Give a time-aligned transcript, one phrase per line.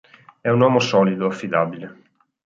[0.41, 1.99] È un uomo solido, affidabile.